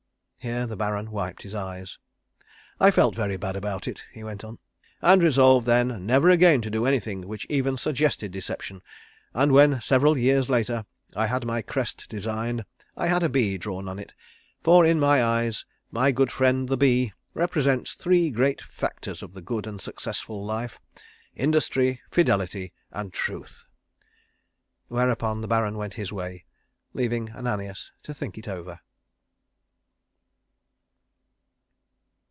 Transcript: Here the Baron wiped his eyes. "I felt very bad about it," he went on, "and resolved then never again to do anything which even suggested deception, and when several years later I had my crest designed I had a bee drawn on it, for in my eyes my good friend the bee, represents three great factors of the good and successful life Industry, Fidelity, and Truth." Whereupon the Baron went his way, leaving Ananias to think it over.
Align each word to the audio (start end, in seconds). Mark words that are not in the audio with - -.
Here 0.43 0.65
the 0.65 0.75
Baron 0.75 1.11
wiped 1.11 1.43
his 1.43 1.53
eyes. 1.53 1.99
"I 2.79 2.89
felt 2.89 3.13
very 3.13 3.37
bad 3.37 3.55
about 3.55 3.87
it," 3.87 4.03
he 4.11 4.23
went 4.23 4.43
on, 4.43 4.57
"and 4.99 5.21
resolved 5.21 5.67
then 5.67 6.03
never 6.07 6.31
again 6.31 6.63
to 6.63 6.71
do 6.71 6.87
anything 6.87 7.27
which 7.27 7.45
even 7.47 7.77
suggested 7.77 8.31
deception, 8.31 8.81
and 9.35 9.51
when 9.51 9.79
several 9.81 10.17
years 10.17 10.49
later 10.49 10.87
I 11.15 11.27
had 11.27 11.45
my 11.45 11.61
crest 11.61 12.09
designed 12.09 12.65
I 12.97 13.05
had 13.05 13.21
a 13.21 13.29
bee 13.29 13.59
drawn 13.59 13.87
on 13.87 13.99
it, 13.99 14.13
for 14.63 14.83
in 14.83 14.99
my 14.99 15.23
eyes 15.23 15.63
my 15.91 16.11
good 16.11 16.31
friend 16.31 16.67
the 16.67 16.75
bee, 16.75 17.13
represents 17.35 17.93
three 17.93 18.31
great 18.31 18.63
factors 18.63 19.21
of 19.21 19.33
the 19.33 19.43
good 19.43 19.67
and 19.67 19.79
successful 19.79 20.43
life 20.43 20.79
Industry, 21.35 22.01
Fidelity, 22.09 22.73
and 22.91 23.13
Truth." 23.13 23.65
Whereupon 24.87 25.41
the 25.41 25.47
Baron 25.47 25.77
went 25.77 25.93
his 25.93 26.11
way, 26.11 26.45
leaving 26.95 27.29
Ananias 27.31 27.91
to 28.01 28.11
think 28.15 28.39
it 28.39 28.47
over. 28.47 28.79